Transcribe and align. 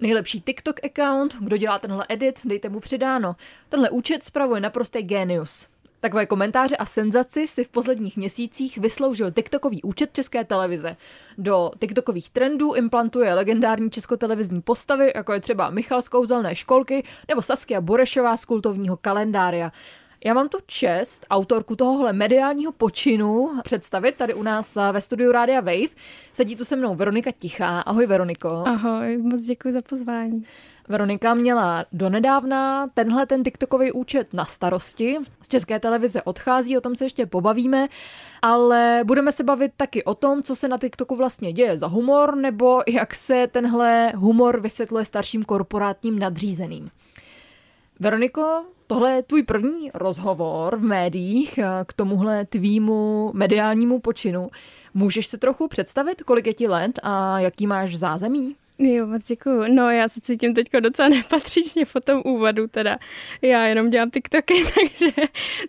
Nejlepší 0.00 0.40
TikTok 0.40 0.76
account, 0.84 1.36
kdo 1.40 1.56
dělá 1.56 1.78
tenhle 1.78 2.06
edit, 2.08 2.40
dejte 2.44 2.68
mu 2.68 2.80
přidáno. 2.80 3.36
Tenhle 3.68 3.90
účet 3.90 4.24
spravuje 4.24 4.60
naprostý 4.60 5.02
genius. 5.02 5.66
Takové 6.00 6.26
komentáře 6.26 6.76
a 6.76 6.86
senzaci 6.86 7.48
si 7.48 7.64
v 7.64 7.68
posledních 7.68 8.16
měsících 8.16 8.78
vysloužil 8.78 9.30
TikTokový 9.30 9.82
účet 9.82 10.12
České 10.12 10.44
televize. 10.44 10.96
Do 11.38 11.70
TikTokových 11.80 12.30
trendů 12.30 12.74
implantuje 12.74 13.34
legendární 13.34 13.90
českotelevizní 13.90 14.62
postavy, 14.62 15.12
jako 15.14 15.32
je 15.32 15.40
třeba 15.40 15.70
Michal 15.70 16.02
z 16.02 16.08
kouzelné 16.08 16.54
školky 16.54 17.04
nebo 17.28 17.42
Saskia 17.42 17.80
Burešová 17.80 18.36
z 18.36 18.44
kultovního 18.44 18.96
kalendária. 18.96 19.72
Já 20.26 20.34
mám 20.34 20.48
tu 20.48 20.58
čest 20.66 21.26
autorku 21.30 21.76
tohohle 21.76 22.12
mediálního 22.12 22.72
počinu 22.72 23.50
představit 23.64 24.16
tady 24.16 24.34
u 24.34 24.42
nás 24.42 24.78
ve 24.92 25.00
studiu 25.00 25.32
Rádia 25.32 25.60
Wave. 25.60 25.94
Sedí 26.32 26.56
tu 26.56 26.64
se 26.64 26.76
mnou 26.76 26.94
Veronika 26.94 27.30
Tichá. 27.32 27.80
Ahoj 27.80 28.06
Veroniko. 28.06 28.48
Ahoj, 28.48 29.18
moc 29.18 29.42
děkuji 29.42 29.72
za 29.72 29.82
pozvání. 29.82 30.44
Veronika 30.88 31.34
měla 31.34 31.84
donedávna 31.92 32.88
tenhle 32.94 33.26
ten 33.26 33.44
TikTokový 33.44 33.92
účet 33.92 34.34
na 34.34 34.44
starosti. 34.44 35.16
Z 35.42 35.48
České 35.48 35.80
televize 35.80 36.22
odchází, 36.22 36.78
o 36.78 36.80
tom 36.80 36.96
se 36.96 37.04
ještě 37.04 37.26
pobavíme, 37.26 37.88
ale 38.42 39.00
budeme 39.04 39.32
se 39.32 39.44
bavit 39.44 39.72
taky 39.76 40.04
o 40.04 40.14
tom, 40.14 40.42
co 40.42 40.56
se 40.56 40.68
na 40.68 40.78
TikToku 40.78 41.16
vlastně 41.16 41.52
děje 41.52 41.76
za 41.76 41.86
humor, 41.86 42.36
nebo 42.36 42.82
jak 42.88 43.14
se 43.14 43.46
tenhle 43.52 44.12
humor 44.16 44.60
vysvětluje 44.60 45.04
starším 45.04 45.44
korporátním 45.44 46.18
nadřízeným. 46.18 46.90
Veroniko, 48.00 48.64
tohle 48.86 49.12
je 49.12 49.22
tvůj 49.22 49.42
první 49.42 49.90
rozhovor 49.94 50.76
v 50.76 50.82
médiích 50.82 51.58
k 51.86 51.92
tomuhle 51.92 52.44
tvýmu 52.44 53.30
mediálnímu 53.34 53.98
počinu. 53.98 54.50
Můžeš 54.94 55.26
se 55.26 55.38
trochu 55.38 55.68
představit, 55.68 56.22
kolik 56.22 56.46
je 56.46 56.54
ti 56.54 56.68
let 56.68 56.98
a 57.02 57.40
jaký 57.40 57.66
máš 57.66 57.96
zázemí? 57.96 58.56
Jo, 58.78 59.06
moc 59.06 59.26
děkuju. 59.26 59.64
No, 59.74 59.90
já 59.90 60.08
se 60.08 60.20
cítím 60.20 60.54
teď 60.54 60.66
docela 60.80 61.08
nepatřičně 61.08 61.86
po 61.92 62.00
tom 62.00 62.22
úvodu 62.24 62.66
teda. 62.66 62.98
Já 63.42 63.64
jenom 63.64 63.90
dělám 63.90 64.10
TikToky, 64.10 64.54
takže, 64.74 65.12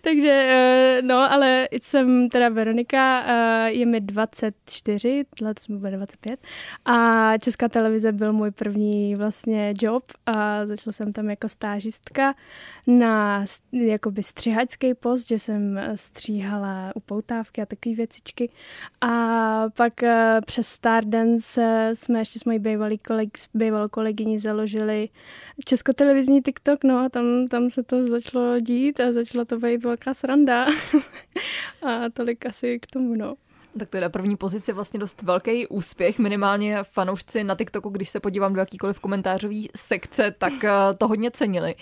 takže 0.02 0.28
eh, 0.28 1.02
no, 1.02 1.32
ale 1.32 1.68
jsem 1.82 2.28
teda 2.28 2.48
Veronika, 2.48 3.24
eh, 3.26 3.70
je 3.70 3.86
mi 3.86 4.00
24, 4.00 5.24
letos 5.42 5.68
mi 5.68 5.78
bude 5.78 5.90
25 5.90 6.40
a 6.84 7.38
Česká 7.38 7.68
televize 7.68 8.12
byl 8.12 8.32
můj 8.32 8.50
první 8.50 9.16
vlastně 9.16 9.74
job 9.80 10.04
a 10.26 10.66
začala 10.66 10.92
jsem 10.92 11.12
tam 11.12 11.30
jako 11.30 11.48
stážistka 11.48 12.34
na 12.86 13.44
jakoby 13.72 14.22
střihačský 14.22 14.94
post, 14.94 15.28
že 15.28 15.38
jsem 15.38 15.80
stříhala 15.94 16.92
upoutávky 16.94 17.62
a 17.62 17.66
takové 17.66 17.94
věcičky 17.94 18.50
a 19.02 19.64
pak 19.76 20.02
eh, 20.02 20.40
přes 20.46 20.68
Stardance 20.68 21.90
jsme 21.94 22.18
ještě 22.18 22.38
s 22.38 22.44
mojí 22.44 22.58
bývalý 22.58 22.97
koleg, 22.98 23.38
s 23.38 23.48
bývalou 23.54 23.88
kolegyní 23.88 24.38
založili 24.38 25.08
českotelevizní 25.64 26.42
TikTok, 26.42 26.84
no 26.84 26.98
a 26.98 27.08
tam, 27.08 27.46
tam 27.50 27.70
se 27.70 27.82
to 27.82 28.06
začalo 28.06 28.60
dít 28.60 29.00
a 29.00 29.12
začala 29.12 29.44
to 29.44 29.58
být 29.58 29.84
velká 29.84 30.14
sranda. 30.14 30.66
a 31.82 32.10
tolik 32.12 32.46
asi 32.46 32.78
k 32.78 32.86
tomu, 32.86 33.14
no. 33.14 33.34
Tak 33.78 33.88
to 33.88 33.96
je 33.96 34.00
na 34.00 34.08
první 34.08 34.36
pozici 34.36 34.72
vlastně 34.72 35.00
dost 35.00 35.22
velký 35.22 35.66
úspěch, 35.66 36.18
minimálně 36.18 36.78
fanoušci 36.82 37.44
na 37.44 37.54
TikToku, 37.54 37.88
když 37.88 38.08
se 38.08 38.20
podívám 38.20 38.52
do 38.52 38.60
jakýkoliv 38.60 39.00
komentářové 39.00 39.60
sekce, 39.76 40.34
tak 40.38 40.64
eh, 40.64 40.70
to 40.98 41.08
hodně 41.08 41.30
cenili. 41.30 41.74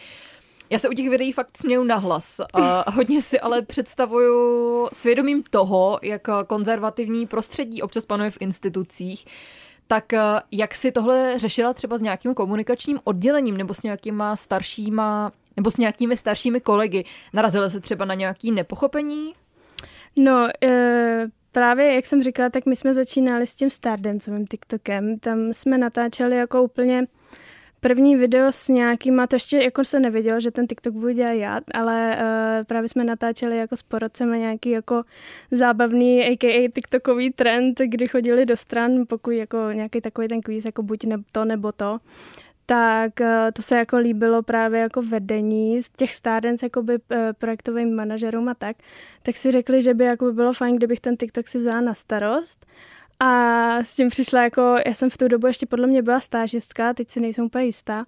Já 0.71 0.79
se 0.79 0.89
u 0.89 0.93
těch 0.93 1.11
videí 1.11 1.33
fakt 1.33 1.59
směju 1.59 1.85
nahlas 1.85 2.41
a 2.55 2.91
hodně 2.95 3.23
si 3.23 3.41
ale 3.41 3.63
představuju 3.63 4.89
svědomím 4.93 5.43
toho, 5.43 5.99
jak 6.03 6.29
konzervativní 6.47 7.27
prostředí 7.27 7.83
občas 7.83 8.05
panuje 8.05 8.31
v 8.31 8.39
institucích, 8.41 9.27
tak 9.87 10.13
eh, 10.13 10.21
jak 10.53 10.75
si 10.75 10.93
tohle 10.93 11.39
řešila 11.39 11.73
třeba 11.73 11.99
s 11.99 12.03
nějakým 12.03 12.35
komunikačním 12.35 13.01
oddělením 13.05 13.57
nebo 13.57 13.75
s 13.75 13.83
nějakýma 13.83 14.37
staršíma 14.37 15.33
nebo 15.57 15.71
s 15.71 15.77
nějakými 15.77 16.17
staršími 16.17 16.61
kolegy? 16.61 17.05
Narazila 17.33 17.69
se 17.69 17.81
třeba 17.81 18.05
na 18.05 18.15
nějaký 18.15 18.53
nepochopení? 18.53 19.35
No, 20.17 20.49
e, 20.65 21.27
právě 21.53 21.95
jak 21.95 22.07
jsem 22.07 22.23
říkala, 22.23 22.51
tak 22.51 22.67
my 22.67 22.77
jsme 22.77 22.95
začínali 22.95 23.47
s 23.47 23.55
tím 23.55 23.71
Stardancovým 23.71 24.47
TikTokem. 24.47 25.19
Tam 25.19 25.53
jsme 25.53 25.79
natáčeli 25.79 26.37
jako 26.37 26.63
úplně 26.63 27.05
první 27.87 28.17
video 28.17 28.53
s 28.53 28.69
nějakýma, 28.69 29.27
to 29.27 29.37
ještě 29.37 29.57
jako 29.57 29.85
se 29.85 30.01
nevědělo, 30.01 30.41
že 30.41 30.51
ten 30.51 30.67
TikTok 30.67 30.95
budu 30.95 31.13
dělat 31.13 31.33
já, 31.33 31.61
ale 31.75 32.17
uh, 32.17 32.65
právě 32.65 32.89
jsme 32.89 33.05
natáčeli 33.05 33.57
jako 33.57 33.77
s 33.77 33.83
porodcem 33.83 34.33
nějaký 34.33 34.71
jako 34.71 35.03
zábavný, 35.51 36.25
a.k.a. 36.25 36.71
TikTokový 36.75 37.31
trend, 37.31 37.79
kdy 37.79 38.09
chodili 38.09 38.47
do 38.47 38.57
stran, 38.57 38.91
pokud 39.09 39.31
jako 39.31 39.59
nějaký 39.73 40.01
takový 40.01 40.29
ten 40.29 40.41
kvíz, 40.41 40.65
jako 40.65 40.83
buď 40.83 41.05
ne, 41.05 41.17
to 41.33 41.45
nebo 41.45 41.73
to 41.73 41.99
tak 42.69 43.13
uh, 43.21 43.27
to 43.53 43.63
se 43.63 43.79
jako 43.79 43.97
líbilo 43.97 44.43
právě 44.43 44.81
jako 44.81 45.03
vedení 45.03 45.83
z 45.83 45.91
těch 45.91 46.15
Stardance 46.15 46.67
jakoby 46.67 46.93
uh, 46.93 47.19
projektovým 47.39 47.95
manažerům 47.95 48.49
a 48.49 48.55
tak, 48.55 48.77
tak 49.23 49.37
si 49.37 49.51
řekli, 49.51 49.83
že 49.83 49.95
by 49.95 50.05
jako 50.05 50.25
by 50.25 50.33
bylo 50.33 50.53
fajn, 50.53 50.77
kdybych 50.77 51.01
ten 51.01 51.17
TikTok 51.17 51.49
si 51.49 51.59
vzala 51.59 51.81
na 51.81 51.95
starost 51.95 52.67
a 53.21 53.79
s 53.79 53.95
tím 53.95 54.09
přišla 54.09 54.43
jako, 54.43 54.77
já 54.87 54.95
jsem 54.95 55.11
v 55.11 55.17
tu 55.17 55.29
dobu 55.29 55.47
ještě 55.47 55.67
podle 55.67 55.87
mě 55.87 56.03
byla 56.03 56.21
stážistka, 56.21 56.95
teď 56.95 57.11
si 57.11 57.21
nejsem 57.21 57.45
úplně 57.45 57.65
jistá, 57.65 58.07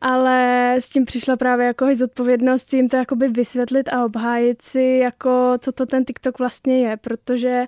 ale 0.00 0.74
s 0.78 0.88
tím 0.88 1.04
přišla 1.04 1.36
právě 1.36 1.66
jako 1.66 1.94
zodpovědnost 1.94 2.72
jim 2.72 2.88
to 2.88 2.96
jakoby 2.96 3.28
vysvětlit 3.28 3.88
a 3.88 4.04
obhájit 4.04 4.62
si, 4.62 5.00
jako 5.02 5.54
co 5.58 5.72
to 5.72 5.86
ten 5.86 6.04
TikTok 6.04 6.38
vlastně 6.38 6.88
je, 6.88 6.96
protože 6.96 7.64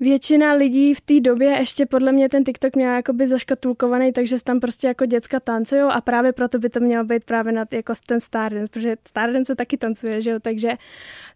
Většina 0.00 0.52
lidí 0.52 0.94
v 0.94 1.00
té 1.00 1.20
době 1.20 1.48
ještě 1.48 1.86
podle 1.86 2.12
mě 2.12 2.28
ten 2.28 2.44
TikTok 2.44 2.76
měl 2.76 2.94
jakoby 2.94 3.26
zaškatulkovaný, 3.26 4.12
takže 4.12 4.36
tam 4.44 4.60
prostě 4.60 4.86
jako 4.86 5.06
děcka 5.06 5.40
tancují 5.40 5.82
a 5.82 6.00
právě 6.00 6.32
proto 6.32 6.58
by 6.58 6.70
to 6.70 6.80
mělo 6.80 7.04
být 7.04 7.24
právě 7.24 7.52
na 7.52 7.64
jako 7.70 7.92
ten 8.06 8.20
Stardance, 8.20 8.70
protože 8.70 8.96
Stardance 9.08 9.52
se 9.52 9.56
taky 9.56 9.76
tancuje, 9.76 10.22
že 10.22 10.30
jo, 10.30 10.38
takže 10.42 10.72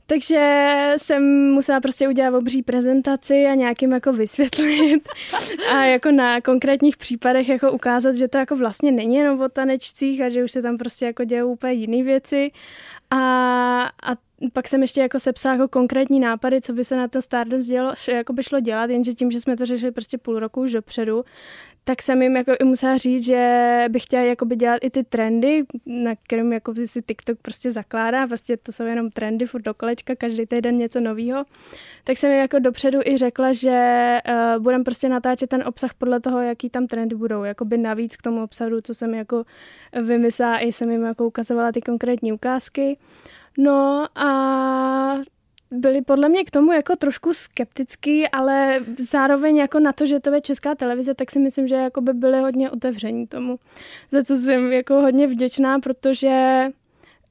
takže 0.06 0.94
jsem 0.96 1.52
musela 1.52 1.80
prostě 1.80 2.08
udělat 2.08 2.34
obří 2.34 2.62
prezentaci 2.62 3.46
a 3.46 3.54
nějakým 3.54 3.92
jako 3.92 4.12
vysvětlit 4.12 5.08
a 5.72 5.84
jako 5.84 6.10
na 6.10 6.40
konkrétních 6.40 6.96
případech 6.96 7.48
jako 7.48 7.72
ukázat, 7.72 8.16
že 8.16 8.28
to 8.28 8.38
jako 8.38 8.56
vlastně 8.56 8.92
není 8.92 9.16
jenom 9.16 9.40
o 9.40 9.48
tanečcích 9.48 10.22
a 10.22 10.28
že 10.28 10.44
už 10.44 10.52
se 10.52 10.62
tam 10.62 10.78
prostě 10.78 11.04
jako 11.04 11.24
dějou 11.24 11.52
úplně 11.52 11.72
jiné 11.72 12.02
věci. 12.02 12.50
A, 13.10 13.16
a 14.02 14.16
pak 14.52 14.68
jsem 14.68 14.82
ještě 14.82 15.00
jako 15.00 15.20
sepsala 15.20 15.54
jako 15.54 15.68
konkrétní 15.68 16.20
nápady, 16.20 16.60
co 16.60 16.72
by 16.72 16.84
se 16.84 16.96
na 16.96 17.08
ten 17.08 17.22
Stardust 17.22 17.66
dělo, 17.66 17.92
jako 18.12 18.32
by 18.32 18.42
šlo 18.42 18.60
dělat, 18.60 18.90
jenže 18.90 19.14
tím, 19.14 19.30
že 19.30 19.40
jsme 19.40 19.56
to 19.56 19.66
řešili 19.66 19.92
prostě 19.92 20.18
půl 20.18 20.38
roku 20.38 20.60
už 20.60 20.72
dopředu, 20.72 21.24
tak 21.84 22.02
jsem 22.02 22.22
jim 22.22 22.36
jako 22.36 22.52
i 22.60 22.64
musela 22.64 22.96
říct, 22.96 23.24
že 23.24 23.84
bych 23.88 24.02
chtěla 24.02 24.22
jakoby 24.22 24.56
dělat 24.56 24.78
i 24.82 24.90
ty 24.90 25.04
trendy, 25.04 25.64
na 25.86 26.14
kterým 26.14 26.52
jako 26.52 26.74
si 26.86 27.02
TikTok 27.02 27.38
prostě 27.42 27.72
zakládá, 27.72 28.26
prostě 28.26 28.56
to 28.56 28.72
jsou 28.72 28.84
jenom 28.84 29.10
trendy 29.10 29.46
furt 29.46 29.62
do 29.62 29.74
kolečka, 29.74 30.14
každý 30.14 30.46
týden 30.46 30.76
něco 30.76 31.00
nového. 31.00 31.44
Tak 32.04 32.18
jsem 32.18 32.30
jim 32.30 32.40
jako 32.40 32.58
dopředu 32.58 33.00
i 33.04 33.18
řekla, 33.18 33.52
že 33.52 34.18
uh, 34.28 34.62
budem 34.62 34.84
prostě 34.84 35.08
natáčet 35.08 35.50
ten 35.50 35.62
obsah 35.66 35.94
podle 35.94 36.20
toho, 36.20 36.40
jaký 36.40 36.70
tam 36.70 36.86
trendy 36.86 37.16
budou, 37.16 37.44
jakoby 37.44 37.78
navíc 37.78 38.16
k 38.16 38.22
tomu 38.22 38.42
obsahu, 38.42 38.80
co 38.80 38.94
jsem 38.94 39.14
jako 39.14 39.44
vymyslela, 40.02 40.58
i 40.58 40.72
jsem 40.72 40.90
jim 40.90 41.02
jako 41.02 41.26
ukazovala 41.26 41.72
ty 41.72 41.80
konkrétní 41.80 42.32
ukázky. 42.32 42.98
No 43.58 44.06
a 44.14 45.18
byli 45.70 46.02
podle 46.02 46.28
mě 46.28 46.44
k 46.44 46.50
tomu 46.50 46.72
jako 46.72 46.96
trošku 46.96 47.34
skeptický, 47.34 48.28
ale 48.28 48.80
zároveň 49.10 49.56
jako 49.56 49.80
na 49.80 49.92
to, 49.92 50.06
že 50.06 50.20
to 50.20 50.34
je 50.34 50.40
česká 50.40 50.74
televize, 50.74 51.14
tak 51.14 51.30
si 51.30 51.38
myslím, 51.38 51.68
že 51.68 51.74
jako 51.74 52.00
by 52.00 52.12
byli 52.12 52.40
hodně 52.40 52.70
otevření 52.70 53.26
tomu, 53.26 53.58
za 54.10 54.22
co 54.22 54.36
jsem 54.36 54.72
jako 54.72 54.94
hodně 54.94 55.26
vděčná, 55.26 55.78
protože 55.78 56.66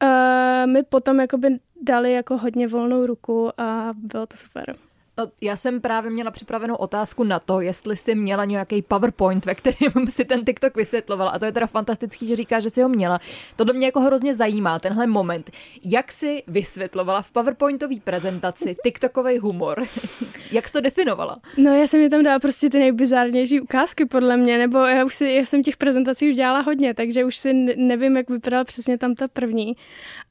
uh, 0.04 0.72
mi 0.72 0.84
potom 0.84 1.20
jako 1.20 1.38
by 1.38 1.60
dali 1.82 2.14
jako 2.14 2.38
hodně 2.38 2.68
volnou 2.68 3.06
ruku 3.06 3.62
a 3.62 3.94
bylo 3.96 4.26
to 4.26 4.38
super. 4.38 4.76
No, 5.18 5.28
já 5.42 5.56
jsem 5.56 5.82
právě 5.82 6.12
měla 6.12 6.32
připravenou 6.32 6.76
otázku 6.76 7.24
na 7.24 7.40
to, 7.40 7.62
jestli 7.62 7.98
jsi 7.98 8.16
měla 8.16 8.46
nějaký 8.46 8.82
PowerPoint, 8.82 9.46
ve 9.46 9.56
kterém 9.56 10.08
si 10.10 10.26
ten 10.26 10.46
TikTok 10.46 10.76
vysvětlovala. 10.76 11.32
A 11.32 11.40
to 11.40 11.46
je 11.46 11.52
teda 11.52 11.68
fantastický, 11.68 12.28
že 12.28 12.36
říká, 12.36 12.60
že 12.60 12.70
si 12.70 12.82
ho 12.82 12.90
měla. 12.90 13.20
To 13.56 13.64
do 13.64 13.74
mě 13.74 13.86
jako 13.86 14.00
hrozně 14.00 14.36
zajímá, 14.36 14.80
tenhle 14.80 15.08
moment. 15.08 15.52
Jak 15.86 16.12
si 16.12 16.44
vysvětlovala 16.48 17.22
v 17.22 17.32
PowerPointové 17.32 17.96
prezentaci 18.04 18.76
TikTokový 18.84 19.40
humor? 19.40 19.86
Jak 20.52 20.68
jsi 20.68 20.74
to 20.74 20.82
definovala? 20.82 21.40
No, 21.58 21.76
já 21.76 21.88
jsem 21.88 22.00
mi 22.00 22.10
tam 22.10 22.24
dala 22.24 22.40
prostě 22.40 22.70
ty 22.70 22.80
nejbizárnější 22.80 23.62
ukázky, 23.62 24.06
podle 24.06 24.38
mě, 24.38 24.58
nebo 24.58 24.78
já 24.78 25.06
už 25.06 25.16
si, 25.16 25.26
já 25.26 25.46
jsem 25.46 25.64
těch 25.64 25.78
prezentací 25.78 26.30
už 26.30 26.36
dělala 26.36 26.60
hodně, 26.60 26.94
takže 26.94 27.26
už 27.26 27.38
si 27.38 27.54
nevím, 27.76 28.18
jak 28.18 28.30
vypadala 28.30 28.64
přesně 28.64 28.98
tam 28.98 29.16
ta 29.16 29.28
první. 29.28 29.74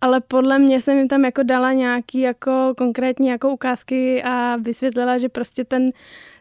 Ale 0.01 0.21
podle 0.21 0.59
mě 0.59 0.83
jsem 0.83 0.99
jim 0.99 1.09
tam 1.09 1.25
jako 1.25 1.43
dala 1.43 1.73
nějaký 1.73 2.21
jako 2.21 2.75
konkrétní 2.79 3.29
jako 3.29 3.51
ukázky 3.51 4.23
a 4.23 4.57
vysvětlila, 4.73 5.19
že 5.19 5.29
prostě 5.29 5.65
ten 5.65 5.91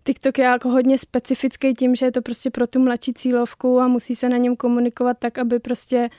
TikTok 0.04 0.38
je 0.38 0.46
jako 0.46 0.70
hodně 0.70 0.98
specifický 0.98 1.74
tím, 1.74 1.96
že 1.96 2.06
je 2.06 2.12
to 2.12 2.22
prostě 2.22 2.50
pro 2.50 2.68
tu 2.68 2.80
mladší 2.80 3.14
cílovku 3.14 3.80
a 3.80 3.88
musí 3.88 4.16
se 4.16 4.30
na 4.30 4.38
něm 4.38 4.56
komunikovat 4.56 5.18
tak, 5.20 5.38
aby 5.38 5.60
prostě 5.60 6.10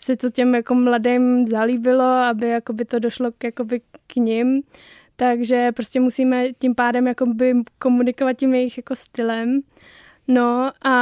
se 0.00 0.16
to 0.16 0.30
těm 0.30 0.54
jako 0.54 0.74
mladým 0.74 1.46
zalíbilo, 1.46 2.04
aby 2.04 2.48
jakoby 2.48 2.84
to 2.84 2.98
došlo 2.98 3.32
k, 3.32 3.44
jakoby 3.44 3.80
k 4.06 4.16
ním. 4.16 4.62
Takže 5.16 5.72
prostě 5.72 6.00
musíme 6.00 6.52
tím 6.58 6.74
pádem 6.74 7.06
jakoby 7.06 7.54
komunikovat 7.78 8.32
tím 8.32 8.54
jejich 8.54 8.76
jako 8.76 8.96
stylem. 8.96 9.60
No 10.28 10.72
a 10.86 10.94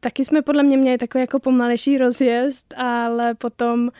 taky 0.00 0.24
jsme 0.24 0.42
podle 0.42 0.62
mě 0.62 0.76
měli 0.76 0.98
takový 0.98 1.20
jako 1.22 1.38
pomalejší 1.38 1.98
rozjezd, 1.98 2.74
ale 2.76 3.34
potom, 3.34 3.90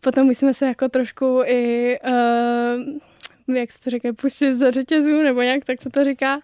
potom 0.00 0.30
jsme 0.30 0.54
se 0.54 0.66
jako 0.66 0.88
trošku 0.88 1.42
i, 1.46 1.98
uh, 2.04 2.98
jak 3.48 3.72
se 3.72 3.84
to 3.84 3.90
říká, 3.90 4.08
pustit 4.12 4.54
za 4.54 4.70
řetězů, 4.70 5.22
nebo 5.22 5.42
nějak 5.42 5.64
tak 5.64 5.82
se 5.82 5.90
to 5.90 6.04
říká. 6.04 6.40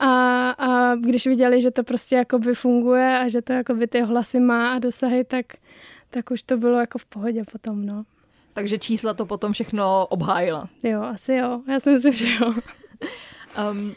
A, 0.00 0.50
a 0.50 0.94
když 0.94 1.26
viděli, 1.26 1.60
že 1.60 1.70
to 1.70 1.84
prostě 1.84 2.16
jakoby 2.16 2.54
funguje 2.54 3.18
a 3.18 3.28
že 3.28 3.42
to 3.42 3.52
jakoby 3.52 3.86
ty 3.86 4.00
hlasy 4.02 4.40
má 4.40 4.74
a 4.74 4.78
dosahy, 4.78 5.24
tak, 5.24 5.46
tak 6.10 6.30
už 6.30 6.42
to 6.42 6.56
bylo 6.56 6.80
jako 6.80 6.98
v 6.98 7.04
pohodě 7.04 7.44
potom, 7.52 7.86
no. 7.86 8.02
Takže 8.52 8.78
čísla 8.78 9.14
to 9.14 9.26
potom 9.26 9.52
všechno 9.52 10.06
obhájila. 10.06 10.68
Jo, 10.82 11.02
asi 11.02 11.34
jo. 11.34 11.60
Já 11.68 11.80
si 11.80 11.90
myslím, 11.90 12.12
že 12.14 12.26
jo. 12.40 12.54
um, 13.72 13.94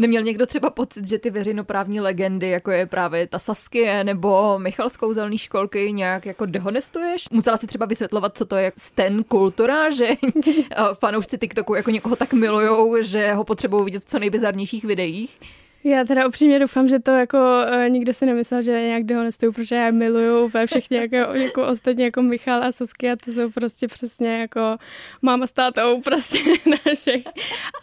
Neměl 0.00 0.22
někdo 0.22 0.46
třeba 0.46 0.70
pocit, 0.70 1.08
že 1.08 1.18
ty 1.18 1.30
veřejnoprávní 1.30 2.00
legendy, 2.00 2.48
jako 2.48 2.70
je 2.70 2.86
právě 2.86 3.26
ta 3.26 3.38
Saskie 3.38 4.04
nebo 4.04 4.58
Michal 4.58 4.90
z 4.90 4.96
kouzelný 4.96 5.38
školky, 5.38 5.92
nějak 5.92 6.26
jako 6.26 6.46
dehonestuješ? 6.46 7.24
Musela 7.32 7.56
si 7.56 7.66
třeba 7.66 7.86
vysvětlovat, 7.86 8.38
co 8.38 8.44
to 8.44 8.56
je 8.56 8.72
ten 8.94 9.24
kultura, 9.24 9.90
že 9.90 10.08
fanoušci 10.94 11.38
TikToku 11.38 11.74
jako 11.74 11.90
někoho 11.90 12.16
tak 12.16 12.32
milujou, 12.32 13.02
že 13.02 13.32
ho 13.32 13.44
potřebují 13.44 13.84
vidět 13.84 14.02
v 14.02 14.04
co 14.04 14.18
nejbizarnějších 14.18 14.84
videích? 14.84 15.38
Já 15.84 16.04
teda 16.04 16.28
upřímně 16.28 16.58
doufám, 16.58 16.88
že 16.88 16.98
to 16.98 17.10
jako 17.10 17.38
uh, 17.38 17.88
nikdo 17.88 18.14
si 18.14 18.26
nemyslel, 18.26 18.62
že 18.62 18.72
nějak 18.72 19.02
dehonestuju, 19.02 19.52
protože 19.52 19.74
já 19.74 19.90
miluju 19.90 20.44
úplně 20.46 20.66
všechny 20.66 20.96
jako, 20.96 21.16
jako 21.36 21.66
ostatně 21.66 22.04
jako 22.04 22.22
Michal 22.22 22.64
a 22.64 22.72
Saskia, 22.72 23.16
to 23.16 23.32
jsou 23.32 23.50
prostě 23.50 23.88
přesně 23.88 24.38
jako 24.38 24.76
máma 25.22 25.46
s 25.46 25.52
tátou 25.52 26.00
prostě 26.00 26.38
našich. 26.86 27.24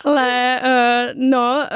Ale 0.05 0.61
uh, 0.63 1.29
no, 1.29 1.67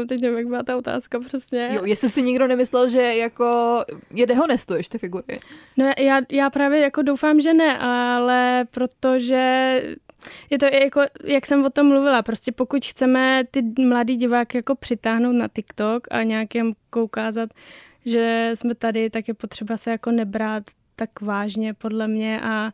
uh, 0.00 0.06
teď 0.06 0.20
nevím, 0.20 0.38
jak 0.38 0.46
byla 0.46 0.62
ta 0.62 0.76
otázka 0.76 1.20
přesně. 1.20 1.70
Jo, 1.72 1.84
jestli 1.84 2.10
si 2.10 2.22
nikdo 2.22 2.46
nemyslel, 2.46 2.88
že 2.88 3.02
jako 3.02 3.84
je 4.14 4.26
dehonestuješ 4.26 4.88
ty 4.88 4.98
figury. 4.98 5.40
No 5.76 5.92
já, 5.98 6.20
já 6.30 6.50
právě 6.50 6.80
jako 6.80 7.02
doufám, 7.02 7.40
že 7.40 7.54
ne, 7.54 7.78
ale 7.78 8.64
protože 8.70 9.82
je 10.50 10.58
to 10.58 10.66
jako, 10.66 11.00
jak 11.24 11.46
jsem 11.46 11.64
o 11.64 11.70
tom 11.70 11.86
mluvila, 11.86 12.22
prostě 12.22 12.52
pokud 12.52 12.84
chceme 12.84 13.44
ty 13.50 13.62
mladý 13.86 14.16
diváky 14.16 14.58
jako 14.58 14.74
přitáhnout 14.74 15.34
na 15.34 15.48
TikTok 15.48 16.06
a 16.10 16.22
nějakým 16.22 16.74
koukázat, 16.90 17.50
že 18.06 18.50
jsme 18.54 18.74
tady, 18.74 19.10
tak 19.10 19.28
je 19.28 19.34
potřeba 19.34 19.76
se 19.76 19.90
jako 19.90 20.10
nebrát 20.10 20.62
tak 20.96 21.20
vážně 21.20 21.74
podle 21.74 22.08
mě 22.08 22.40
a 22.40 22.72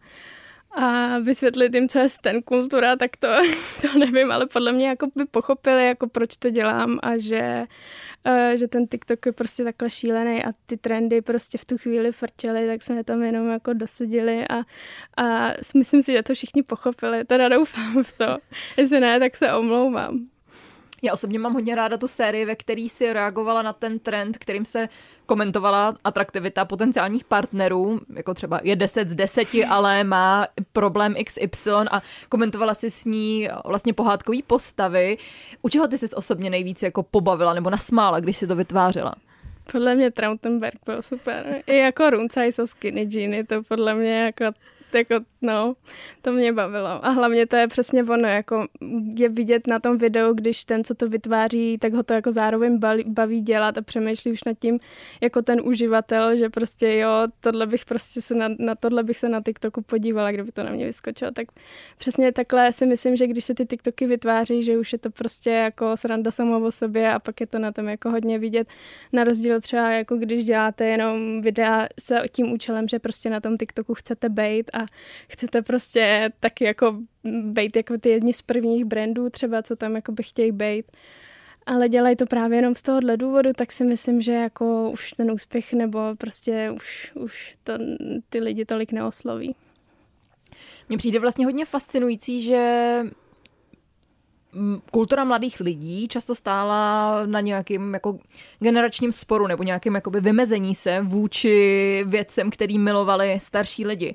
a 0.75 1.19
vysvětlit 1.19 1.75
jim, 1.75 1.89
co 1.89 1.99
je 1.99 2.07
ten 2.21 2.43
kultura, 2.43 2.97
tak 2.97 3.17
to, 3.17 3.29
to 3.83 3.99
nevím, 3.99 4.33
ale 4.33 4.47
podle 4.47 4.73
mě 4.73 4.89
jako 4.89 5.07
by 5.15 5.25
pochopili, 5.25 5.87
jako 5.87 6.09
proč 6.09 6.37
to 6.37 6.51
dělám 6.51 6.99
a 7.03 7.19
že 7.19 7.67
Eh, 8.25 8.57
že 8.57 8.69
ten 8.69 8.87
TikTok 8.87 9.27
je 9.27 9.33
prostě 9.33 9.65
takhle 9.65 9.91
šílený 9.91 10.45
a 10.45 10.53
ty 10.67 10.77
trendy 10.77 11.23
prostě 11.23 11.59
v 11.59 11.65
tu 11.65 11.79
chvíli 11.79 12.13
frčely, 12.13 12.67
tak 12.67 12.83
jsme 12.83 13.05
tam 13.05 13.23
jenom 13.23 13.51
jako 13.51 13.73
dosadili 13.73 14.49
a, 14.49 14.59
a 15.25 15.53
myslím 15.75 16.03
si, 16.03 16.13
že 16.13 16.23
to 16.23 16.35
všichni 16.35 16.63
pochopili, 16.63 17.25
teda 17.25 17.49
doufám 17.49 18.05
v 18.05 18.19
to. 18.19 18.39
Jestli 18.77 19.01
ne, 19.01 19.19
tak 19.19 19.37
se 19.37 19.55
omlouvám. 19.55 20.32
Já 21.05 21.13
osobně 21.13 21.39
mám 21.39 21.53
hodně 21.53 21.75
ráda 21.75 21.97
tu 21.97 22.09
sérii, 22.09 22.45
ve 22.45 22.57
který 22.57 22.89
si 22.89 23.13
reagovala 23.13 23.63
na 23.63 23.73
ten 23.73 23.99
trend, 23.99 24.39
kterým 24.39 24.65
se 24.65 24.89
komentovala 25.27 25.97
atraktivita 26.05 26.65
potenciálních 26.65 27.25
partnerů, 27.25 28.01
jako 28.17 28.35
třeba 28.35 28.61
je 28.63 28.77
10 28.77 29.09
z 29.09 29.15
10, 29.15 29.49
ale 29.69 30.05
má 30.05 30.47
problém 30.73 31.15
XY 31.25 31.71
a 31.91 32.03
komentovala 32.29 32.75
si 32.75 32.91
s 32.91 33.05
ní 33.05 33.49
vlastně 33.65 33.93
pohádkový 33.93 34.43
postavy. 34.43 35.17
U 35.63 35.69
čeho 35.69 35.89
ty 35.89 35.99
jsi 35.99 36.11
osobně 36.15 36.51
nejvíc 36.51 36.83
jako 36.83 37.03
pobavila 37.03 37.55
nebo 37.55 37.71
nasmála, 37.71 38.21
když 38.21 38.37
si 38.37 38.47
to 38.47 38.57
vytvářela? 38.57 39.15
Podle 39.73 39.95
mě 39.95 40.11
Trautenberg 40.11 40.79
byl 40.87 41.03
super. 41.03 41.63
I 41.67 41.77
jako 41.77 42.11
Runcaj 42.11 42.53
so 42.53 42.71
skinny 42.71 43.09
jeany, 43.11 43.45
to 43.45 43.63
podle 43.63 43.95
mě 43.95 44.17
jako 44.17 44.45
jako, 44.95 45.15
no, 45.43 45.75
to 46.23 46.33
mě 46.33 46.53
bavilo. 46.53 47.05
A 47.05 47.09
hlavně 47.09 47.47
to 47.47 47.57
je 47.57 47.69
přesně 47.69 48.05
ono, 48.05 48.29
jako 48.29 48.67
je 49.17 49.29
vidět 49.29 49.67
na 49.67 49.81
tom 49.81 49.99
videu, 49.99 50.35
když 50.35 50.65
ten, 50.65 50.85
co 50.85 50.95
to 50.95 51.09
vytváří, 51.09 51.79
tak 51.79 51.93
ho 51.93 52.03
to 52.03 52.15
jako 52.15 52.33
zároveň 52.33 52.81
baví 53.07 53.41
dělat 53.41 53.79
a 53.79 53.83
přemýšlí 53.83 54.33
už 54.33 54.45
nad 54.45 54.59
tím, 54.59 54.79
jako 55.21 55.43
ten 55.43 55.61
uživatel, 55.65 56.37
že 56.37 56.51
prostě 56.51 56.97
jo, 56.97 57.11
tohle 57.41 57.67
bych 57.67 57.85
prostě 57.85 58.23
se 58.23 58.35
na, 58.35 58.49
na 58.59 58.75
tohle 58.75 59.03
bych 59.03 59.19
se 59.19 59.29
na 59.29 59.43
TikToku 59.43 59.83
podívala, 59.83 60.31
kdyby 60.31 60.53
to 60.53 60.63
na 60.63 60.71
mě 60.71 60.87
vyskočilo. 60.87 61.31
Tak 61.31 61.47
přesně 61.99 62.33
takhle 62.33 62.73
si 62.73 62.87
myslím, 62.87 63.17
že 63.17 63.27
když 63.27 63.45
se 63.45 63.55
ty 63.55 63.67
TikToky 63.67 64.07
vytváří, 64.07 64.63
že 64.63 64.79
už 64.79 64.93
je 64.93 64.99
to 64.99 65.11
prostě 65.11 65.51
jako 65.51 65.97
sranda 65.97 66.31
samo 66.31 66.67
o 66.67 66.71
sobě 66.71 67.13
a 67.13 67.19
pak 67.19 67.41
je 67.41 67.47
to 67.47 67.59
na 67.59 67.73
tom 67.73 67.89
jako 67.89 68.11
hodně 68.11 68.39
vidět. 68.39 68.69
Na 69.13 69.25
rozdíl 69.25 69.61
třeba 69.61 69.91
jako 69.91 70.17
když 70.17 70.45
děláte 70.45 70.87
jenom 70.87 71.41
videa 71.41 71.89
se 72.01 72.23
tím 72.33 72.53
účelem, 72.53 72.89
že 72.89 72.99
prostě 72.99 73.31
na 73.31 73.41
tom 73.41 73.59
TikToku 73.59 73.95
chcete 73.95 74.29
být 74.29 74.71
a 74.73 74.85
chcete 75.33 75.63
prostě 75.63 76.33
taky 76.41 76.65
jako 76.65 76.97
být 77.43 77.77
jako 77.77 77.99
ty 77.99 78.09
jedni 78.09 78.33
z 78.33 78.43
prvních 78.43 78.85
brandů 78.85 79.31
třeba, 79.31 79.63
co 79.63 79.77
tam 79.77 79.95
jako 79.95 80.13
by 80.13 80.23
chtějí 80.23 80.53
být, 80.53 80.93
ale 81.67 81.89
dělají 81.89 82.17
to 82.17 82.27
právě 82.27 82.59
jenom 82.59 82.75
z 82.75 82.83
tohohle 82.83 83.17
důvodu, 83.17 83.51
tak 83.57 83.73
si 83.73 83.85
myslím, 83.85 84.23
že 84.23 84.33
jako 84.33 84.91
už 84.91 85.11
ten 85.11 85.31
úspěch 85.31 85.73
nebo 85.73 86.01
prostě 86.19 86.71
už, 86.75 87.13
už 87.15 87.57
to 87.65 87.73
ty 88.29 88.41
lidi 88.41 88.65
tolik 88.65 88.93
neosloví. 88.93 89.55
Mně 90.89 90.99
přijde 90.99 91.19
vlastně 91.19 91.45
hodně 91.45 91.65
fascinující, 91.65 92.43
že 92.43 93.03
kultura 94.91 95.25
mladých 95.25 95.61
lidí 95.61 96.09
často 96.09 96.35
stála 96.35 97.27
na 97.27 97.41
nějakém 97.41 97.95
jako 97.95 98.19
generačním 98.59 99.13
sporu 99.13 99.47
nebo 99.47 99.63
nějakém 99.63 99.95
jakoby 99.95 100.21
vymezení 100.21 100.75
se 100.75 101.01
vůči 101.03 102.05
věcem, 102.07 102.51
který 102.51 102.79
milovali 102.79 103.41
starší 103.41 103.87
lidi. 103.87 104.15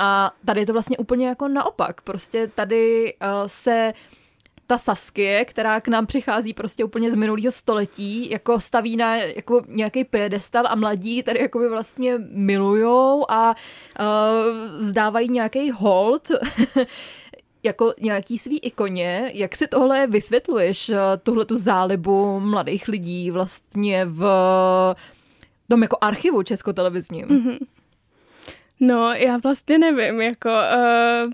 A 0.00 0.32
tady 0.44 0.60
je 0.60 0.66
to 0.66 0.72
vlastně 0.72 0.98
úplně 0.98 1.28
jako 1.28 1.48
naopak. 1.48 2.00
Prostě 2.00 2.50
tady 2.54 3.14
uh, 3.22 3.28
se 3.46 3.92
ta 4.66 4.78
Saskie, 4.78 5.44
která 5.44 5.80
k 5.80 5.88
nám 5.88 6.06
přichází 6.06 6.54
prostě 6.54 6.84
úplně 6.84 7.10
z 7.10 7.14
minulého 7.14 7.52
století, 7.52 8.30
jako 8.30 8.60
staví 8.60 8.96
na 8.96 9.16
jako 9.16 9.62
nějaký 9.68 10.04
piedestal 10.04 10.66
a 10.66 10.74
mladí 10.74 11.22
tady 11.22 11.40
jako 11.40 11.58
by 11.58 11.68
vlastně 11.68 12.14
milujou 12.30 13.30
a 13.30 13.54
uh, 14.00 14.80
zdávají 14.80 15.28
nějaký 15.28 15.70
hold 15.70 16.28
jako 17.62 17.94
nějaký 18.00 18.38
svý 18.38 18.58
ikoně. 18.58 19.30
Jak 19.34 19.56
si 19.56 19.66
tohle 19.66 20.06
vysvětluješ, 20.06 20.88
eh, 20.88 20.96
tuhle 21.22 21.44
tu 21.44 21.56
zálibu 21.56 22.40
mladých 22.40 22.88
lidí 22.88 23.30
vlastně 23.30 24.04
v 24.06 24.24
tom 25.68 25.82
jako 25.82 25.98
archivu 26.00 26.42
českotelevizním? 26.42 27.26
Mm-hmm. 27.26 27.58
No, 28.80 29.12
já 29.12 29.36
vlastně 29.36 29.78
nevím, 29.78 30.20
jako 30.20 30.48
uh, 30.48 31.32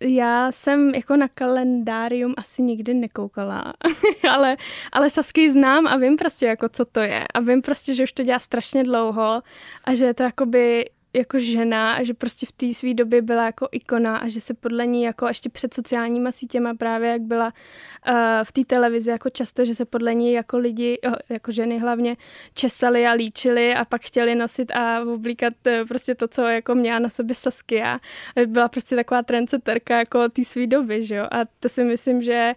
já 0.00 0.52
jsem 0.52 0.94
jako 0.94 1.16
na 1.16 1.28
kalendárium 1.28 2.34
asi 2.36 2.62
nikdy 2.62 2.94
nekoukala, 2.94 3.72
ale, 4.30 4.56
ale 4.92 5.10
Sasky 5.10 5.52
znám 5.52 5.86
a 5.86 5.96
vím 5.96 6.16
prostě 6.16 6.46
jako 6.46 6.68
co 6.68 6.84
to 6.84 7.00
je. 7.00 7.24
A 7.34 7.40
vím 7.40 7.62
prostě, 7.62 7.94
že 7.94 8.02
už 8.02 8.12
to 8.12 8.22
dělá 8.22 8.38
strašně 8.38 8.84
dlouho 8.84 9.42
a 9.84 9.94
že 9.94 10.04
je 10.04 10.14
to 10.14 10.22
jakoby 10.22 10.84
jako 11.16 11.38
žena 11.38 11.92
a 11.92 12.02
že 12.02 12.14
prostě 12.14 12.46
v 12.46 12.52
té 12.52 12.74
své 12.74 12.94
době 12.94 13.22
byla 13.22 13.44
jako 13.44 13.68
ikona 13.72 14.16
a 14.16 14.28
že 14.28 14.40
se 14.40 14.54
podle 14.54 14.86
ní 14.86 15.02
jako 15.02 15.28
ještě 15.28 15.48
před 15.48 15.74
sociálníma 15.74 16.32
sítěma 16.32 16.74
právě 16.74 17.10
jak 17.10 17.22
byla 17.22 17.46
uh, 17.46 18.14
v 18.44 18.52
té 18.52 18.64
televizi 18.64 19.10
jako 19.10 19.30
často, 19.30 19.64
že 19.64 19.74
se 19.74 19.84
podle 19.84 20.14
ní 20.14 20.32
jako 20.32 20.58
lidi, 20.58 20.98
jako 21.28 21.52
ženy 21.52 21.78
hlavně 21.78 22.16
česali 22.54 23.06
a 23.06 23.12
líčili 23.12 23.74
a 23.74 23.84
pak 23.84 24.02
chtěli 24.02 24.34
nosit 24.34 24.70
a 24.70 25.00
oblíkat 25.00 25.54
uh, 25.66 25.88
prostě 25.88 26.14
to, 26.14 26.28
co 26.28 26.42
jako 26.42 26.74
měla 26.74 26.98
na 26.98 27.08
sobě 27.08 27.34
Saskia. 27.34 27.98
Byla 28.46 28.68
prostě 28.68 28.96
taková 28.96 29.22
trendseterka 29.22 29.98
jako 29.98 30.28
té 30.28 30.44
své 30.44 30.66
doby, 30.66 31.02
že 31.02 31.14
jo? 31.14 31.26
A 31.30 31.40
to 31.60 31.68
si 31.68 31.84
myslím, 31.84 32.22
že 32.22 32.54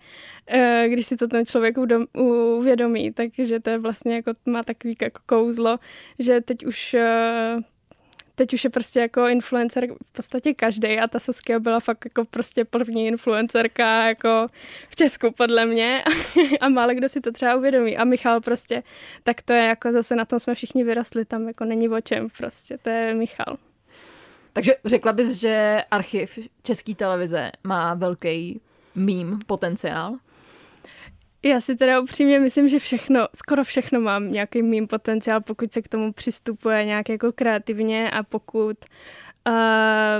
uh, 0.53 0.93
když 0.93 1.05
si 1.05 1.17
to 1.17 1.27
ten 1.27 1.45
člověk 1.45 1.75
uvědomí, 2.57 3.11
takže 3.11 3.59
to 3.59 3.69
je 3.69 3.77
vlastně 3.77 4.15
jako 4.15 4.31
má 4.45 4.63
takový 4.63 4.93
jako 5.01 5.19
kouzlo, 5.25 5.77
že 6.19 6.41
teď 6.41 6.65
už 6.65 6.95
uh, 7.55 7.61
teď 8.39 8.53
už 8.53 8.63
je 8.63 8.69
prostě 8.69 8.99
jako 8.99 9.27
influencer 9.27 9.87
v 9.87 10.11
podstatě 10.11 10.53
každý 10.53 10.99
a 10.99 11.07
ta 11.07 11.19
Saskia 11.19 11.59
byla 11.59 11.79
fakt 11.79 12.05
jako 12.05 12.25
prostě 12.25 12.65
první 12.65 13.07
influencerka 13.07 14.07
jako 14.07 14.47
v 14.89 14.95
Česku 14.95 15.31
podle 15.31 15.65
mě 15.65 16.03
a 16.61 16.69
málo 16.69 16.93
kdo 16.93 17.09
si 17.09 17.21
to 17.21 17.31
třeba 17.31 17.55
uvědomí. 17.55 17.97
A 17.97 18.03
Michal 18.03 18.41
prostě, 18.41 18.83
tak 19.23 19.41
to 19.41 19.53
je 19.53 19.63
jako 19.63 19.91
zase 19.91 20.15
na 20.15 20.25
tom 20.25 20.39
jsme 20.39 20.55
všichni 20.55 20.83
vyrostli, 20.83 21.25
tam 21.25 21.47
jako 21.47 21.65
není 21.65 21.89
o 21.89 22.01
čem 22.01 22.27
prostě, 22.37 22.77
to 22.77 22.89
je 22.89 23.15
Michal. 23.15 23.57
Takže 24.53 24.75
řekla 24.85 25.13
bys, 25.13 25.33
že 25.39 25.83
archiv 25.91 26.39
České 26.63 26.95
televize 26.95 27.51
má 27.63 27.93
velký 27.93 28.61
mím 28.95 29.39
potenciál? 29.47 30.15
Já 31.43 31.61
si 31.61 31.75
teda 31.75 31.99
upřímně 31.99 32.39
myslím, 32.39 32.69
že 32.69 32.79
všechno, 32.79 33.27
skoro 33.35 33.63
všechno 33.63 34.01
mám 34.01 34.31
nějaký 34.31 34.61
mým 34.61 34.87
potenciál, 34.87 35.41
pokud 35.41 35.73
se 35.73 35.81
k 35.81 35.87
tomu 35.87 36.13
přistupuje 36.13 36.85
nějak 36.85 37.09
jako 37.09 37.31
kreativně 37.31 38.11
a 38.11 38.23
pokud, 38.23 38.77
uh, 39.47 39.53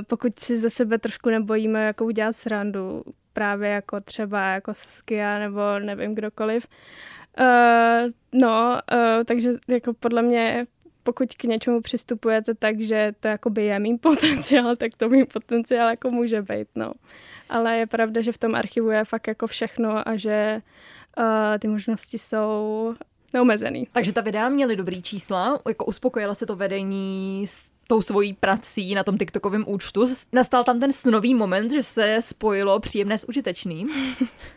pokud 0.07 0.39
si 0.39 0.57
ze 0.57 0.69
sebe 0.69 0.97
trošku 0.97 1.29
nebojíme 1.29 1.85
jako 1.85 2.05
udělat 2.05 2.33
srandu, 2.33 3.03
právě 3.33 3.69
jako 3.69 3.99
třeba 3.99 4.47
jako 4.47 4.73
Saskia 4.73 5.39
nebo 5.39 5.79
nevím 5.79 6.15
kdokoliv, 6.15 6.67
Uh, 7.39 8.11
no, 8.33 8.79
uh, 8.93 9.23
takže 9.25 9.49
jako 9.67 9.93
podle 9.93 10.21
mě 10.21 10.67
pokud 11.03 11.33
k 11.33 11.43
něčemu 11.43 11.81
přistupujete 11.81 12.53
tak, 12.53 12.79
že 12.79 13.11
to 13.19 13.27
jakoby 13.27 13.65
je 13.65 13.79
mým 13.79 13.99
potenciál, 13.99 14.75
tak 14.75 14.91
to 14.97 15.09
mým 15.09 15.25
potenciál 15.25 15.89
jako 15.89 16.09
může 16.09 16.41
být, 16.41 16.67
no. 16.75 16.91
Ale 17.49 17.77
je 17.77 17.87
pravda, 17.87 18.21
že 18.21 18.31
v 18.31 18.37
tom 18.37 18.55
archivu 18.55 18.89
je 18.89 19.05
fakt 19.05 19.27
jako 19.27 19.47
všechno 19.47 20.07
a 20.07 20.15
že 20.15 20.61
uh, 21.19 21.25
ty 21.59 21.67
možnosti 21.67 22.17
jsou 22.17 22.93
neomezený. 23.33 23.87
Takže 23.91 24.13
ta 24.13 24.21
videa 24.21 24.49
měly 24.49 24.75
dobrý 24.75 25.01
čísla, 25.01 25.59
jako 25.67 25.85
uspokojila 25.85 26.35
se 26.35 26.45
to 26.45 26.55
vedení 26.55 27.47
s 27.47 27.69
tou 27.87 28.01
svojí 28.01 28.33
prací 28.33 28.95
na 28.95 29.03
tom 29.03 29.17
TikTokovém 29.17 29.63
účtu. 29.67 30.05
Nastal 30.33 30.63
tam 30.63 30.79
ten 30.79 30.91
snový 30.91 31.35
moment, 31.35 31.71
že 31.71 31.83
se 31.83 32.17
spojilo 32.21 32.79
příjemné 32.79 33.17
s 33.17 33.29
užitečným? 33.29 33.89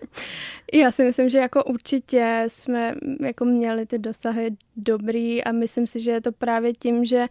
Já 0.72 0.92
si 0.92 1.04
myslím, 1.04 1.28
že 1.28 1.38
jako 1.38 1.64
určitě 1.64 2.44
jsme 2.48 2.94
jako 3.20 3.44
měli 3.44 3.86
ty 3.86 3.98
dosahy 3.98 4.56
dobrý 4.76 5.44
a 5.44 5.52
myslím 5.52 5.86
si, 5.86 6.00
že 6.00 6.10
je 6.10 6.20
to 6.20 6.32
právě 6.32 6.72
tím, 6.72 7.04
že 7.04 7.26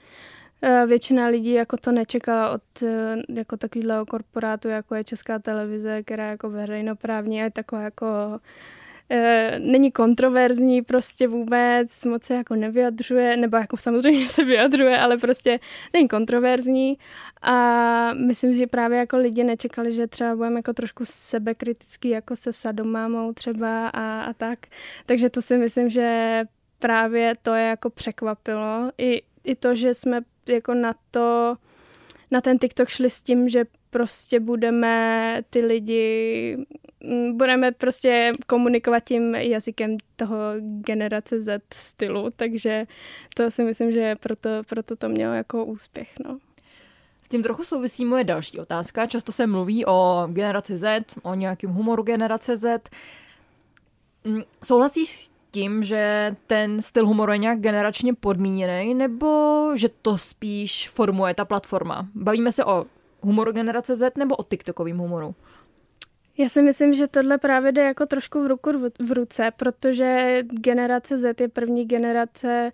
eh, 0.61 0.85
většina 0.85 1.27
lidí 1.27 1.51
jako 1.51 1.77
to 1.77 1.91
nečekala 1.91 2.49
od 2.49 2.83
eh, 2.83 3.15
jako 3.29 3.57
takového 3.57 4.05
korporátu, 4.05 4.67
jako 4.67 4.95
je 4.95 5.03
Česká 5.03 5.39
televize, 5.39 6.03
která 6.03 6.29
jako 6.29 6.49
veřejnoprávní 6.49 7.41
a 7.41 7.43
je 7.43 7.51
taková 7.51 7.81
jako 7.81 8.05
e, 9.11 9.59
není 9.59 9.91
kontroverzní 9.91 10.81
prostě 10.81 11.27
vůbec, 11.27 12.05
moc 12.05 12.23
se 12.23 12.33
jako 12.33 12.55
nevyjadřuje, 12.55 13.37
nebo 13.37 13.57
jako 13.57 13.77
samozřejmě 13.77 14.25
se 14.29 14.43
vyjadřuje, 14.43 14.99
ale 14.99 15.17
prostě 15.17 15.59
není 15.93 16.07
kontroverzní 16.07 16.97
a 17.41 18.13
myslím, 18.13 18.53
že 18.53 18.67
právě 18.67 18.99
jako 18.99 19.17
lidi 19.17 19.43
nečekali, 19.43 19.93
že 19.93 20.07
třeba 20.07 20.35
budeme 20.35 20.59
jako 20.59 20.73
trošku 20.73 21.05
sebekritický 21.05 22.09
jako 22.09 22.35
se 22.35 22.53
sadomámou 22.53 23.33
třeba 23.33 23.87
a, 23.87 24.21
a 24.21 24.33
tak, 24.33 24.59
takže 25.05 25.29
to 25.29 25.41
si 25.41 25.57
myslím, 25.57 25.89
že 25.89 26.43
právě 26.79 27.35
to 27.41 27.53
je 27.53 27.67
jako 27.67 27.89
překvapilo. 27.89 28.91
I, 28.97 29.21
i 29.43 29.55
to, 29.55 29.75
že 29.75 29.93
jsme 29.93 30.21
jako 30.47 30.73
na 30.73 30.95
to, 31.11 31.55
na 32.31 32.41
ten 32.41 32.57
TikTok 32.57 32.89
šli 32.89 33.09
s 33.09 33.21
tím, 33.21 33.49
že 33.49 33.65
prostě 33.89 34.39
budeme 34.39 35.41
ty 35.49 35.61
lidi, 35.61 36.57
budeme 37.31 37.71
prostě 37.71 38.31
komunikovat 38.47 38.99
tím 38.99 39.35
jazykem 39.35 39.97
toho 40.15 40.37
generace 40.59 41.41
Z 41.41 41.61
stylu, 41.73 42.29
takže 42.35 42.85
to 43.35 43.51
si 43.51 43.63
myslím, 43.63 43.91
že 43.91 44.15
proto, 44.15 44.49
proto 44.69 44.95
to 44.95 45.09
mělo 45.09 45.33
jako 45.33 45.65
úspěch, 45.65 46.09
no. 46.25 46.37
S 47.23 47.29
tím 47.29 47.43
trochu 47.43 47.63
souvisí 47.63 48.05
moje 48.05 48.23
další 48.23 48.59
otázka. 48.59 49.05
Často 49.05 49.31
se 49.31 49.47
mluví 49.47 49.85
o 49.85 50.27
generaci 50.31 50.77
Z, 50.77 51.05
o 51.23 51.33
nějakém 51.33 51.69
humoru 51.69 52.03
generace 52.03 52.57
Z. 52.57 52.89
Mm, 54.23 54.41
souhlasíš 54.63 55.09
s 55.09 55.29
tím, 55.51 55.83
že 55.83 56.31
ten 56.47 56.81
styl 56.81 57.07
humoru 57.07 57.31
je 57.31 57.37
nějak 57.37 57.59
generačně 57.59 58.13
podmíněný, 58.13 58.93
nebo 58.93 59.71
že 59.75 59.89
to 60.01 60.17
spíš 60.17 60.89
formuje 60.89 61.33
ta 61.33 61.45
platforma? 61.45 62.07
Bavíme 62.15 62.51
se 62.51 62.65
o 62.65 62.85
humoru 63.21 63.51
generace 63.51 63.95
Z 63.95 64.17
nebo 64.17 64.35
o 64.35 64.43
TikTokovým 64.43 64.97
humoru? 64.97 65.35
Já 66.41 66.49
si 66.49 66.61
myslím, 66.61 66.93
že 66.93 67.07
tohle 67.07 67.37
právě 67.37 67.71
jde 67.71 67.81
jako 67.81 68.05
trošku 68.05 68.43
v 68.43 68.47
ruku 68.47 68.71
v 68.99 69.11
ruce, 69.11 69.51
protože 69.57 70.37
generace 70.41 71.17
Z 71.17 71.41
je 71.41 71.47
první 71.47 71.85
generace, 71.85 72.71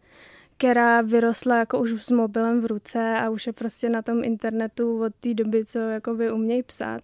která 0.58 1.02
vyrostla 1.02 1.58
jako 1.58 1.80
už 1.80 2.04
s 2.04 2.12
mobilem 2.12 2.62
v 2.62 2.66
ruce 2.66 3.16
a 3.18 3.30
už 3.30 3.48
je 3.48 3.54
prostě 3.54 3.90
na 3.90 4.02
tom 4.02 4.24
internetu 4.24 5.04
od 5.04 5.16
té 5.16 5.34
doby, 5.34 5.66
co 5.66 5.80
jako 5.80 6.14
by 6.14 6.32
umějí 6.32 6.64
psát. 6.64 7.02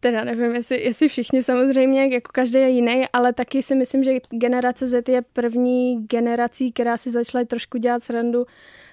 Teda 0.00 0.24
nevím, 0.24 0.54
jestli, 0.54 0.82
jestli 0.82 1.08
všichni 1.08 1.42
samozřejmě, 1.42 2.14
jako 2.14 2.30
každý 2.32 2.58
je 2.58 2.68
jiný, 2.68 3.04
ale 3.12 3.32
taky 3.32 3.62
si 3.62 3.74
myslím, 3.74 4.04
že 4.04 4.12
generace 4.30 4.86
Z 4.86 5.08
je 5.08 5.22
první 5.22 6.06
generací, 6.06 6.72
která 6.72 6.98
si 6.98 7.10
začala 7.10 7.44
trošku 7.44 7.78
dělat 7.78 8.02
srandu 8.02 8.46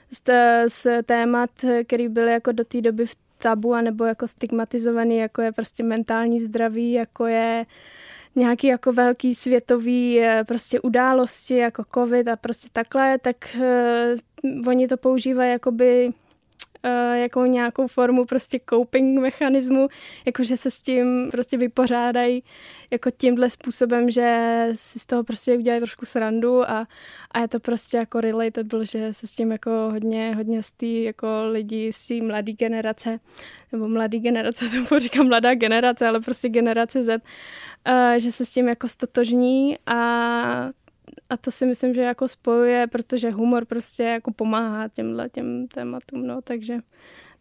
z, 0.09 0.21
z 0.67 1.03
témat, 1.03 1.49
který 1.87 2.09
byly 2.09 2.31
jako 2.31 2.51
do 2.51 2.63
té 2.63 2.81
doby 2.81 3.05
v 3.05 3.15
tabu 3.41 3.75
nebo 3.75 4.05
jako 4.05 4.27
stigmatizovaný, 4.27 5.17
jako 5.17 5.41
je 5.41 5.51
prostě 5.51 5.83
mentální 5.83 6.41
zdraví, 6.41 6.91
jako 6.91 7.25
je 7.25 7.65
nějaký 8.35 8.67
jako 8.67 8.93
velký 8.93 9.35
světový 9.35 10.21
eh, 10.21 10.43
prostě 10.47 10.79
události 10.79 11.57
jako 11.57 11.83
covid 11.93 12.27
a 12.27 12.35
prostě 12.35 12.69
takhle, 12.71 13.17
tak 13.17 13.57
uh, 13.59 14.67
oni 14.67 14.87
to 14.87 14.97
používají 14.97 15.51
jakoby 15.51 16.13
uh, 16.85 17.15
jako 17.15 17.45
nějakou 17.45 17.87
formu 17.87 18.25
prostě 18.25 18.59
coping 18.69 19.19
mechanismu, 19.19 19.87
jakože 20.25 20.57
se 20.57 20.71
s 20.71 20.79
tím 20.79 21.29
prostě 21.31 21.57
vypořádají 21.57 22.43
jako 22.91 23.11
tímhle 23.11 23.49
způsobem, 23.49 24.11
že 24.11 24.67
si 24.75 24.99
z 24.99 25.05
toho 25.05 25.23
prostě 25.23 25.57
udělají 25.57 25.79
trošku 25.81 26.05
srandu 26.05 26.69
a, 26.69 26.87
a 27.31 27.39
je 27.39 27.47
to 27.47 27.59
prostě 27.59 27.97
jako 27.97 28.21
relatable, 28.21 28.85
že 28.85 29.13
se 29.13 29.27
s 29.27 29.31
tím 29.31 29.51
jako 29.51 29.71
hodně, 29.91 30.35
hodně 30.35 30.63
z 30.63 30.71
té 30.71 30.85
jako 30.85 31.27
lidi 31.51 31.93
z 31.93 32.07
té 32.07 32.21
mladé 32.21 32.51
generace, 32.53 33.19
nebo 33.71 33.87
mladý 33.87 34.19
generace, 34.19 34.65
to 34.89 34.99
říkám 34.99 35.27
mladá 35.27 35.53
generace, 35.53 36.07
ale 36.07 36.19
prostě 36.19 36.49
generace 36.49 37.03
Z, 37.03 37.21
uh, 37.87 38.13
že 38.17 38.31
se 38.31 38.45
s 38.45 38.49
tím 38.49 38.67
jako 38.67 38.87
stotožní 38.87 39.77
a 39.85 40.69
a 41.31 41.37
to 41.37 41.51
si 41.51 41.65
myslím, 41.65 41.93
že 41.93 42.01
jako 42.01 42.27
spojuje, 42.27 42.87
protože 42.87 43.31
humor 43.31 43.65
prostě 43.65 44.03
jako 44.03 44.31
pomáhá 44.31 44.87
těmhle 44.87 45.29
těm 45.29 45.67
tématům, 45.67 46.27
no, 46.27 46.41
takže, 46.41 46.77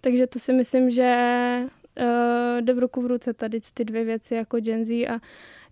takže 0.01 0.27
to 0.27 0.39
si 0.39 0.53
myslím, 0.53 0.91
že 0.91 1.11
uh, 2.01 2.61
jde 2.61 2.73
v 2.73 2.79
ruku 2.79 3.03
v 3.03 3.07
ruce 3.07 3.35
tady 3.35 3.61
ty 3.75 3.85
dvě 3.85 4.05
věci 4.05 4.35
jako 4.35 4.61
Gen 4.61 4.85
Z 4.85 5.07
a 5.07 5.21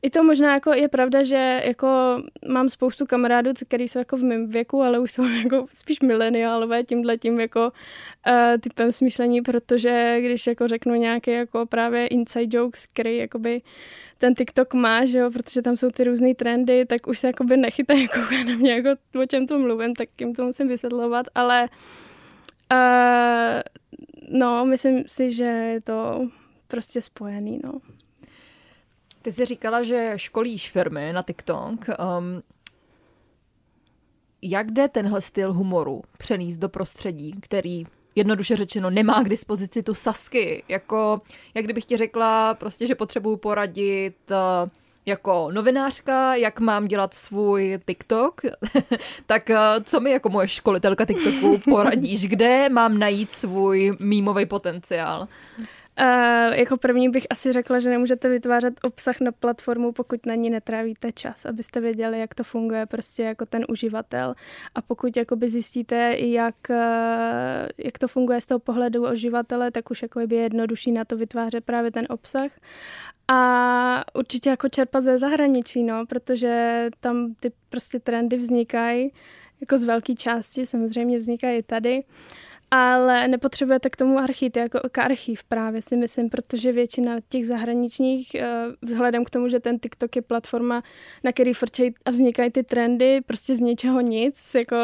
i 0.03 0.11
to 0.11 0.23
možná 0.23 0.55
jako 0.55 0.73
je 0.73 0.89
pravda, 0.89 1.23
že 1.23 1.63
jako 1.65 2.23
mám 2.49 2.71
spoustu 2.71 3.07
kamarádů, 3.07 3.51
kteří 3.69 3.89
jsou 3.89 3.99
jako 3.99 4.17
v 4.17 4.23
mém 4.23 4.49
věku, 4.49 4.83
ale 4.83 4.99
už 4.99 5.13
jsou 5.13 5.25
jako 5.45 5.67
spíš 5.75 6.01
mileniálové 6.01 6.85
tímhle 6.85 7.19
tím 7.19 7.41
jako 7.41 7.61
uh, 7.71 8.61
typem 8.61 8.93
smýšlení, 8.93 9.43
protože 9.43 10.19
když 10.21 10.47
jako 10.47 10.69
řeknu 10.69 10.95
nějaké 10.95 11.33
jako 11.33 11.67
právě 11.67 12.07
inside 12.07 12.59
jokes, 12.59 12.87
který 12.87 13.17
jakoby 13.17 13.63
ten 14.19 14.35
TikTok 14.35 14.75
má, 14.75 15.05
že 15.05 15.19
jo, 15.19 15.31
protože 15.31 15.63
tam 15.63 15.77
jsou 15.77 15.91
ty 15.91 16.05
různé 16.05 16.35
trendy, 16.35 16.85
tak 16.87 17.07
už 17.07 17.19
se 17.19 17.27
jakoby 17.27 17.57
nechytají 17.57 18.03
jako 18.15 18.19
na 18.47 18.57
mě, 18.57 18.73
jako 18.73 18.89
o 19.23 19.27
čem 19.27 19.47
to 19.47 19.59
mluvím, 19.59 19.95
tak 19.95 20.09
jim 20.21 20.35
to 20.35 20.45
musím 20.45 20.69
vysvětlovat, 20.69 21.27
ale 21.35 21.69
uh, 22.73 24.39
no, 24.39 24.65
myslím 24.65 25.05
si, 25.07 25.33
že 25.33 25.45
je 25.45 25.81
to 25.81 26.29
prostě 26.69 27.03
spojený, 27.03 27.61
no. 27.65 27.73
Ty 29.29 29.33
jsi 29.33 29.45
říkala, 29.45 29.83
že 29.83 30.13
školíš 30.17 30.71
firmy 30.71 31.13
na 31.13 31.23
TikTok. 31.23 31.87
Um, 31.89 32.43
jak 34.43 34.71
jde 34.71 34.89
tenhle 34.89 35.21
styl 35.21 35.53
humoru 35.53 36.03
přenést 36.19 36.59
do 36.59 36.69
prostředí, 36.69 37.35
který 37.41 37.85
jednoduše 38.15 38.57
řečeno 38.57 38.91
nemá 38.91 39.23
k 39.23 39.29
dispozici 39.29 39.83
tu 39.83 39.95
sasky. 39.95 40.65
Jako, 40.69 41.21
jak 41.55 41.65
kdybych 41.65 41.85
ti 41.85 41.97
řekla 41.97 42.55
prostě, 42.55 42.87
že 42.87 42.95
potřebuju 42.95 43.37
poradit 43.37 44.17
uh, 44.31 44.71
jako 45.07 45.51
novinářka, 45.53 46.35
jak 46.35 46.61
mám 46.61 46.87
dělat 46.87 47.15
svůj 47.15 47.79
TikTok, 47.87 48.41
tak 49.27 49.51
uh, 49.51 49.85
co 49.85 50.01
mi 50.01 50.11
jako 50.11 50.29
moje 50.29 50.49
školitelka 50.49 51.05
TikToku 51.05 51.59
poradíš? 51.71 52.29
Kde 52.29 52.69
mám 52.69 52.99
najít 52.99 53.33
svůj 53.33 53.97
mýmový 54.01 54.47
potenciál? 54.47 55.29
Jako 56.53 56.77
první 56.77 57.09
bych 57.09 57.27
asi 57.31 57.53
řekla, 57.53 57.79
že 57.79 57.91
nemůžete 57.91 58.29
vytvářet 58.29 58.75
obsah 58.83 59.21
na 59.21 59.33
platformu, 59.33 59.93
pokud 59.93 60.27
na 60.27 60.35
ní 60.35 60.51
netrávíte 60.51 61.13
čas, 61.13 61.47
abyste 61.47 61.81
věděli, 61.81 62.21
jak 62.21 62.35
to 62.35 62.45
funguje 62.45 62.87
prostě 62.87 63.23
jako 63.23 63.47
ten 63.47 63.65
uživatel. 63.69 64.35
A 64.75 64.83
pokud 64.83 65.17
jakoby 65.17 65.49
zjistíte, 65.49 66.15
jak, 66.19 66.55
uh, 66.71 66.77
jak 67.79 67.99
to 67.99 68.09
funguje 68.09 68.41
z 68.41 68.47
toho 68.47 68.59
pohledu 68.59 69.11
uživatele, 69.11 69.71
tak 69.71 69.91
už 69.91 70.03
jako 70.03 70.21
je 70.21 70.27
jednodušší 70.35 70.93
na 70.93 71.05
to 71.05 71.17
vytvářet 71.17 71.65
právě 71.65 71.91
ten 71.91 72.07
obsah. 72.09 72.51
A 73.29 74.05
určitě 74.15 74.51
jako 74.51 74.69
čerpat 74.69 75.05
ze 75.05 75.19
zahraničí, 75.19 75.83
no, 75.83 76.07
protože 76.07 76.81
tam 77.01 77.35
ty 77.41 77.53
prostě 77.69 78.01
trendy 78.01 78.37
vznikají 78.37 79.13
jako 79.61 79.79
z 79.79 79.85
velké 79.85 80.15
části, 80.15 80.67
samozřejmě 80.67 81.19
vznikají 81.19 81.63
tady. 81.63 81.97
Uh, 81.97 82.03
ale 82.71 83.29
nepotřebujete 83.29 83.91
k 83.91 83.97
tomu 83.97 84.19
archiv, 84.19 84.57
jako 84.57 84.81
archiv 84.99 85.45
právě 85.45 85.83
si 85.83 85.97
myslím, 85.97 86.31
protože 86.31 86.73
většina 86.73 87.17
těch 87.29 87.47
zahraničních, 87.47 88.35
eh, 88.35 88.67
vzhledem 88.83 89.25
k 89.25 89.31
tomu, 89.31 89.49
že 89.49 89.61
ten 89.61 89.79
TikTok 89.79 90.17
je 90.17 90.23
platforma, 90.23 90.83
na 91.25 91.33
který 91.33 91.55
frčejí 91.55 91.95
a 92.05 92.11
vznikají 92.11 92.51
ty 92.51 92.63
trendy, 92.63 93.21
prostě 93.21 93.55
z 93.55 93.61
ničeho 93.61 94.01
nic, 94.01 94.55
jako 94.55 94.77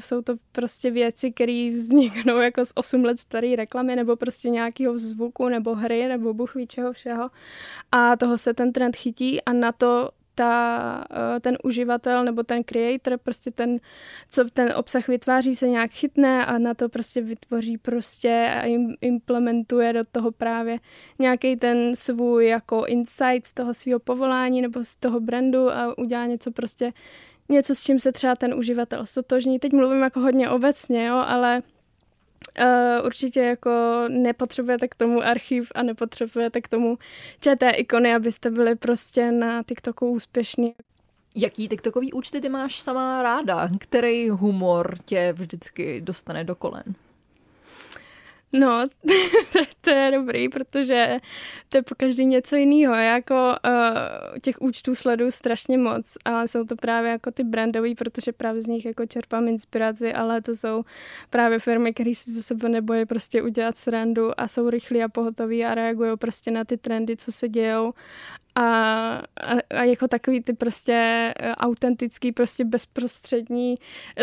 jsou 0.00 0.22
to 0.22 0.34
prostě 0.52 0.90
věci, 0.90 1.32
které 1.32 1.70
vzniknou 1.72 2.36
jako 2.36 2.64
z 2.64 2.72
8 2.74 3.04
let 3.04 3.20
staré 3.20 3.56
reklamy, 3.56 3.96
nebo 3.96 4.16
prostě 4.16 4.50
nějakého 4.50 4.98
zvuku, 4.98 5.48
nebo 5.48 5.74
hry, 5.74 6.08
nebo 6.08 6.34
buch 6.34 6.54
ví 6.54 6.66
čeho 6.66 6.92
všeho. 6.92 7.30
A 7.92 8.16
toho 8.16 8.38
se 8.38 8.54
ten 8.54 8.72
trend 8.72 8.96
chytí 8.96 9.42
a 9.42 9.52
na 9.52 9.72
to 9.72 10.10
ta, 10.38 11.04
eh, 11.10 11.40
ten 11.40 11.58
uživatel 11.64 12.24
nebo 12.24 12.42
ten 12.42 12.64
creator, 12.64 13.18
prostě 13.18 13.50
ten, 13.50 13.78
co 14.30 14.44
ten 14.52 14.72
obsah 14.76 15.08
vytváří, 15.08 15.56
se 15.56 15.68
nějak 15.68 15.90
chytne 15.90 16.46
a 16.46 16.58
na 16.58 16.74
to 16.74 16.88
prostě 16.88 17.20
vytvoří 17.20 17.78
prostě 17.78 18.50
a 18.62 18.86
implementuje 19.00 19.92
do 19.92 20.02
toho 20.12 20.32
právě 20.32 20.78
nějaký 21.18 21.56
ten 21.56 21.96
svůj 21.96 22.48
jako 22.48 22.86
insight 22.86 23.46
z 23.46 23.52
toho 23.52 23.74
svého 23.74 23.98
povolání 23.98 24.62
nebo 24.62 24.84
z 24.84 24.94
toho 24.94 25.20
brandu 25.20 25.70
a 25.70 25.98
udělá 25.98 26.26
něco 26.26 26.50
prostě 26.50 26.92
něco, 27.48 27.74
s 27.74 27.82
čím 27.82 28.00
se 28.00 28.12
třeba 28.12 28.36
ten 28.36 28.54
uživatel 28.54 29.06
stotožní. 29.06 29.58
Teď 29.58 29.72
mluvím 29.72 30.02
jako 30.02 30.20
hodně 30.20 30.50
obecně, 30.50 31.06
jo, 31.06 31.16
ale 31.26 31.62
Uh, 32.60 33.06
určitě 33.06 33.40
jako 33.40 34.04
nepotřebujete 34.08 34.88
k 34.88 34.94
tomu 34.94 35.22
archiv 35.22 35.72
a 35.74 35.82
nepotřebujete 35.82 36.60
k 36.60 36.68
tomu 36.68 36.98
ČT 37.40 37.72
ikony, 37.76 38.14
abyste 38.14 38.50
byli 38.50 38.74
prostě 38.74 39.32
na 39.32 39.62
TikToku 39.62 40.10
úspěšní. 40.10 40.74
Jaký 41.36 41.68
TikTokový 41.68 42.12
účty 42.12 42.40
ty 42.40 42.48
máš 42.48 42.80
sama 42.80 43.22
ráda? 43.22 43.68
Který 43.78 44.30
humor 44.30 44.98
tě 45.04 45.34
vždycky 45.36 46.00
dostane 46.00 46.44
do 46.44 46.54
kolen? 46.54 46.84
No, 48.52 48.86
to 49.80 49.90
je 49.90 50.10
dobrý, 50.10 50.48
protože 50.48 51.16
to 51.68 51.76
je 51.76 51.82
po 51.82 51.94
každý 51.94 52.24
něco 52.26 52.56
jiného. 52.56 52.94
Já 52.94 53.02
jako 53.14 53.34
uh, 53.34 54.38
těch 54.42 54.60
účtů 54.60 54.94
sleduju 54.94 55.30
strašně 55.30 55.78
moc, 55.78 56.06
ale 56.24 56.48
jsou 56.48 56.64
to 56.64 56.76
právě 56.76 57.10
jako 57.10 57.30
ty 57.30 57.44
brandový, 57.44 57.94
protože 57.94 58.32
právě 58.32 58.62
z 58.62 58.66
nich 58.66 58.84
jako 58.84 59.06
čerpám 59.06 59.48
inspiraci, 59.48 60.12
ale 60.12 60.42
to 60.42 60.56
jsou 60.56 60.84
právě 61.30 61.58
firmy, 61.58 61.94
které 61.94 62.14
si 62.14 62.30
ze 62.30 62.42
sebe 62.42 62.68
nebojí 62.68 63.06
prostě 63.06 63.42
udělat 63.42 63.78
srandu 63.78 64.40
a 64.40 64.48
jsou 64.48 64.70
rychlí 64.70 65.02
a 65.02 65.08
pohotoví 65.08 65.64
a 65.64 65.74
reagují 65.74 66.16
prostě 66.16 66.50
na 66.50 66.64
ty 66.64 66.76
trendy, 66.76 67.16
co 67.16 67.32
se 67.32 67.48
dějou 67.48 67.92
a, 68.54 68.62
a, 68.62 69.22
a 69.70 69.82
jako 69.82 70.08
takový 70.08 70.42
ty 70.42 70.52
prostě 70.52 70.92
eh, 71.40 71.54
autentický, 71.54 72.32
prostě 72.32 72.64
bezprostřední 72.64 73.76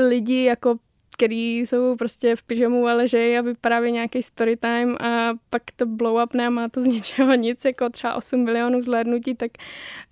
lidi, 0.08 0.44
jako 0.44 0.76
který 1.16 1.60
jsou 1.60 1.96
prostě 1.96 2.36
v 2.36 2.44
pyžamu 2.44 2.88
a 2.88 2.94
ležejí 2.94 3.38
a 3.38 3.42
vypráví 3.42 3.92
nějaký 3.92 4.24
story 4.24 4.58
time 4.58 4.96
a 5.00 5.34
pak 5.50 5.62
to 5.76 5.86
blow 5.86 6.24
up 6.24 6.34
ne, 6.34 6.50
má 6.50 6.70
to 6.70 6.82
z 6.82 6.86
ničeho 6.96 7.34
nic, 7.34 7.66
jako 7.66 7.90
třeba 7.90 8.14
8 8.14 8.44
milionů 8.44 8.82
zhlédnutí, 8.82 9.36
tak 9.36 9.52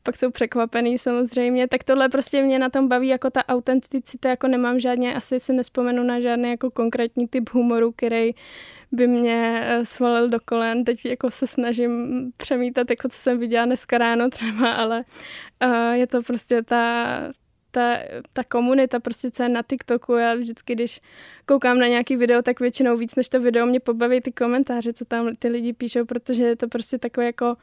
pak 0.03 0.17
jsou 0.17 0.31
překvapený 0.31 0.97
samozřejmě. 0.97 1.67
Tak 1.67 1.83
tohle 1.83 2.09
prostě 2.09 2.41
mě 2.41 2.59
na 2.59 2.69
tom 2.69 2.87
baví, 2.87 3.07
jako 3.07 3.29
ta 3.29 3.47
autenticita, 3.47 4.29
jako 4.29 4.47
nemám 4.47 4.79
žádně, 4.79 5.15
asi 5.15 5.39
si 5.39 5.53
nespomenu 5.53 6.03
na 6.03 6.19
žádný 6.19 6.49
jako 6.49 6.71
konkrétní 6.71 7.27
typ 7.27 7.49
humoru, 7.49 7.91
který 7.91 8.31
by 8.91 9.07
mě 9.07 9.61
eh, 9.63 9.85
svalil 9.85 10.29
do 10.29 10.37
kolen. 10.45 10.83
Teď 10.83 11.05
jako 11.05 11.31
se 11.31 11.47
snažím 11.47 12.31
přemítat, 12.37 12.89
jako 12.89 13.09
co 13.09 13.17
jsem 13.17 13.39
viděla 13.39 13.65
dneska 13.65 13.97
ráno 13.97 14.29
třeba, 14.29 14.73
ale 14.73 15.03
uh, 15.65 15.93
je 15.93 16.07
to 16.07 16.21
prostě 16.21 16.63
ta, 16.63 17.07
ta, 17.73 17.97
ta 18.33 18.43
komunita, 18.43 18.99
prostě 18.99 19.31
co 19.31 19.43
je 19.43 19.49
na 19.49 19.61
TikToku, 19.69 20.13
já 20.13 20.35
vždycky, 20.35 20.75
když 20.75 21.01
koukám 21.45 21.79
na 21.79 21.87
nějaký 21.87 22.15
video, 22.15 22.41
tak 22.41 22.59
většinou 22.59 22.97
víc 22.97 23.15
než 23.15 23.29
to 23.29 23.39
video 23.39 23.65
mě 23.65 23.79
pobaví 23.79 24.21
ty 24.21 24.31
komentáře, 24.31 24.93
co 24.93 25.05
tam 25.05 25.35
ty 25.35 25.47
lidi 25.47 25.73
píšou, 25.73 26.05
protože 26.05 26.43
je 26.43 26.55
to 26.55 26.67
prostě 26.67 26.97
takové 26.97 27.25
jako 27.25 27.55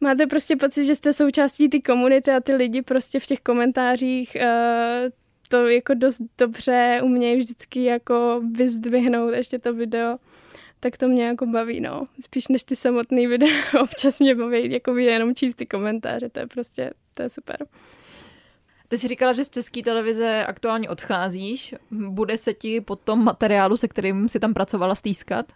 máte 0.00 0.26
prostě 0.26 0.56
pocit, 0.56 0.86
že 0.86 0.94
jste 0.94 1.12
součástí 1.12 1.68
té 1.68 1.80
komunity 1.80 2.30
a 2.30 2.40
ty 2.40 2.54
lidi 2.54 2.82
prostě 2.82 3.20
v 3.20 3.26
těch 3.26 3.40
komentářích 3.40 4.36
uh, 4.40 5.10
to 5.48 5.68
jako 5.68 5.94
dost 5.94 6.22
dobře 6.38 7.00
umějí 7.04 7.36
vždycky 7.36 7.84
jako 7.84 8.42
vyzdvihnout 8.52 9.34
ještě 9.34 9.58
to 9.58 9.74
video 9.74 10.18
tak 10.80 10.96
to 10.96 11.08
mě 11.08 11.24
jako 11.24 11.46
baví, 11.46 11.80
no. 11.80 12.04
Spíš 12.20 12.48
než 12.48 12.62
ty 12.62 12.76
samotný 12.76 13.26
video, 13.26 13.48
občas 13.82 14.18
mě 14.18 14.34
baví 14.34 14.72
jako 14.72 14.96
jenom 14.96 15.34
číst 15.34 15.54
ty 15.54 15.66
komentáře, 15.66 16.28
to 16.28 16.40
je 16.40 16.46
prostě, 16.46 16.90
to 17.16 17.22
je 17.22 17.28
super. 17.28 17.56
Ty 18.88 18.98
jsi 18.98 19.08
říkala, 19.08 19.32
že 19.32 19.44
z 19.44 19.50
české 19.50 19.82
televize 19.82 20.46
aktuálně 20.46 20.88
odcházíš. 20.88 21.74
Bude 21.90 22.38
se 22.38 22.54
ti 22.54 22.80
po 22.80 22.96
tom 22.96 23.24
materiálu, 23.24 23.76
se 23.76 23.88
kterým 23.88 24.28
si 24.28 24.40
tam 24.40 24.54
pracovala, 24.54 24.94
stýskat? 24.94 25.52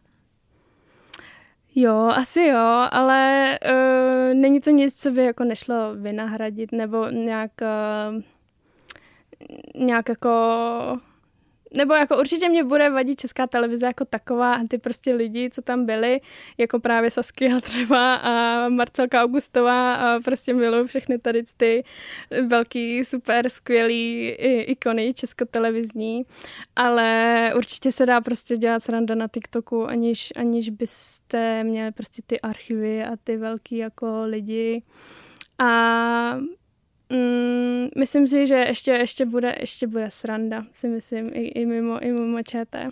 Jo, 1.75 1.97
asi 1.97 2.41
jo, 2.41 2.89
ale 2.91 3.59
uh, 3.71 4.35
není 4.35 4.61
to 4.61 4.71
nic, 4.71 4.97
co 4.97 5.11
by 5.11 5.25
jako 5.25 5.45
nešlo 5.45 5.95
vynahradit 5.95 6.73
nebo 6.73 7.09
nějak, 7.09 7.51
uh, 7.63 8.23
nějak 9.75 10.09
jako 10.09 10.31
nebo 11.75 11.95
jako 11.95 12.19
určitě 12.19 12.49
mě 12.49 12.65
bude 12.65 12.91
vadit 12.91 13.21
česká 13.21 13.47
televize 13.47 13.87
jako 13.87 14.05
taková 14.05 14.55
a 14.55 14.65
ty 14.69 14.79
prostě 14.79 15.15
lidi, 15.15 15.51
co 15.51 15.63
tam 15.63 15.87
byli, 15.87 16.21
jako 16.59 16.81
právě 16.81 17.11
Saskia 17.11 17.61
třeba 17.61 18.15
a 18.15 18.69
Marcelka 18.69 19.23
Augustová 19.23 19.95
a 19.95 20.21
prostě 20.21 20.55
miluji 20.55 20.87
všechny 20.87 21.19
tady 21.19 21.43
ty 21.57 21.85
velký, 22.47 23.05
super, 23.05 23.49
skvělý 23.49 24.29
ikony 24.61 25.15
českotelevizní, 25.15 26.23
ale 26.77 27.53
určitě 27.57 27.93
se 27.93 28.07
dá 28.07 28.21
prostě 28.21 28.57
dělat 28.57 28.83
sranda 28.83 29.15
na 29.15 29.29
TikToku, 29.29 29.87
aniž, 29.87 30.33
aniž 30.37 30.71
byste 30.71 31.65
měli 31.65 31.93
prostě 31.93 32.23
ty 32.27 32.41
archivy 32.41 33.05
a 33.05 33.11
ty 33.25 33.37
velký 33.37 33.77
jako 33.77 34.23
lidi. 34.25 34.83
A 35.59 36.39
Mm, 37.11 37.89
myslím 37.99 38.29
si, 38.29 38.47
že 38.47 38.55
ještě, 38.55 38.91
ještě, 38.91 39.27
bude, 39.27 39.57
ještě 39.61 39.87
bude 39.87 40.11
sranda, 40.11 40.65
si 40.73 40.89
myslím, 40.89 41.27
i, 41.33 41.41
i, 41.41 41.67
mimo, 41.67 42.05
i 42.05 42.13
mimo 42.13 42.43
ČT. 42.43 42.91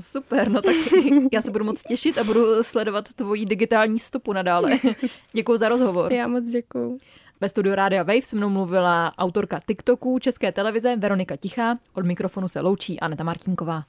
Super, 0.00 0.50
no 0.50 0.62
tak 0.62 0.74
já 1.32 1.42
se 1.42 1.50
budu 1.50 1.64
moc 1.64 1.82
těšit 1.82 2.18
a 2.18 2.24
budu 2.24 2.62
sledovat 2.62 3.12
tvoji 3.12 3.44
digitální 3.44 3.98
stopu 3.98 4.32
nadále. 4.32 4.78
Děkuji 5.32 5.56
za 5.56 5.68
rozhovor. 5.68 6.12
Já 6.12 6.28
moc 6.28 6.44
děkuji. 6.44 6.98
Ve 7.40 7.48
studiu 7.48 7.74
Rádia 7.74 8.02
Wave 8.02 8.22
se 8.22 8.36
mnou 8.36 8.48
mluvila 8.48 9.12
autorka 9.18 9.60
TikToku 9.66 10.18
České 10.18 10.52
televize 10.52 10.96
Veronika 10.96 11.36
Tichá. 11.36 11.78
Od 11.94 12.06
mikrofonu 12.06 12.48
se 12.48 12.60
loučí 12.60 13.00
Aneta 13.00 13.24
Martinková. 13.24 13.84